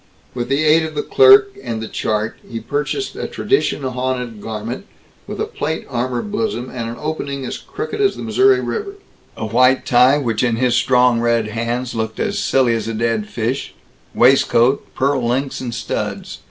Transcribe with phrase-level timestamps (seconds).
[0.33, 4.87] With the aid of the clerk and the chart he purchased a tradition haunted garment
[5.27, 8.95] with a plate armor bosom and an opening as crooked as the Missouri River;
[9.37, 13.27] a white tie which in his strong red hands looked as silly as a dead
[13.29, 13.75] fish;
[14.15, 16.39] waistcoat, pearl links, and studs.